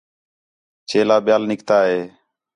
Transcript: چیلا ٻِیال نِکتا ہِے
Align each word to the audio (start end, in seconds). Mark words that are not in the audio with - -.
چیلا 0.89 1.17
ٻِیال 1.25 1.43
نِکتا 1.49 1.77
ہِے 1.89 2.01